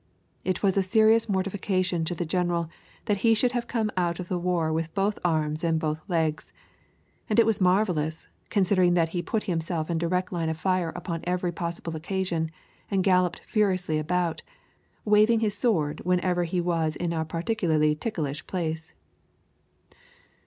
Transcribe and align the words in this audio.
It 0.43 0.63
was 0.63 0.77
a 0.77 0.81
serious 0.81 1.29
mortification 1.29 2.05
to 2.05 2.15
the 2.15 2.25
general 2.25 2.71
that 3.05 3.17
he 3.17 3.35
should 3.35 3.51
have 3.51 3.67
come 3.67 3.91
out 3.95 4.19
of 4.19 4.29
the 4.29 4.39
war 4.39 4.73
with 4.73 4.91
both 4.95 5.19
arms 5.23 5.63
and 5.63 5.79
both 5.79 6.01
legs; 6.09 6.51
and 7.29 7.37
it 7.37 7.45
was 7.45 7.61
marvelous, 7.61 8.27
considering 8.49 8.95
that 8.95 9.09
he 9.09 9.21
put 9.21 9.43
himself 9.43 9.91
in 9.91 9.99
direct 9.99 10.31
line 10.33 10.49
of 10.49 10.57
fire 10.57 10.91
upon 10.95 11.21
every 11.25 11.51
possible 11.51 11.95
occasion, 11.95 12.49
and 12.89 13.03
galloped 13.03 13.41
furiously 13.41 13.99
about, 13.99 14.41
waving 15.05 15.39
his 15.41 15.55
sword 15.55 15.99
whenever 16.03 16.45
he 16.45 16.59
was 16.59 16.95
in 16.95 17.13
a 17.13 17.23
particularly 17.23 17.93
ticklish 17.93 18.47
place. 18.47 18.95